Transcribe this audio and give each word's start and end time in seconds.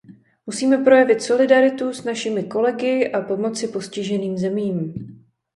Musíme 0.45 0.77
projevit 0.77 1.21
solidaritu 1.21 1.93
s 1.93 2.03
našimi 2.03 2.43
kolegy 2.43 3.11
a 3.11 3.21
pomoci 3.21 3.67
postiženým 3.67 4.37
zemím. 4.37 4.93